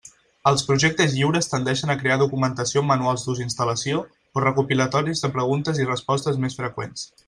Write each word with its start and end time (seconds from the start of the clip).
Els 0.51 0.61
projectes 0.69 1.11
lliures 1.17 1.49
tendeixen 1.51 1.93
a 1.93 1.97
crear 1.99 2.17
documentació 2.23 2.83
amb 2.83 2.91
manuals 2.93 3.27
d'ús 3.27 3.45
i 3.45 3.47
instal·lació 3.51 4.03
o 4.07 4.47
recopilatoris 4.49 5.27
de 5.27 5.35
preguntes 5.41 5.85
i 5.87 5.91
respostes 5.95 6.47
més 6.47 6.63
freqüents. 6.63 7.11